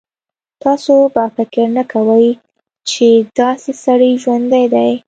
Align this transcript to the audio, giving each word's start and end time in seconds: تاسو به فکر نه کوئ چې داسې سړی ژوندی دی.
تاسو 0.63 0.93
به 1.15 1.23
فکر 1.35 1.63
نه 1.77 1.83
کوئ 1.91 2.27
چې 2.89 3.07
داسې 3.39 3.71
سړی 3.83 4.11
ژوندی 4.23 4.65
دی. 4.73 4.91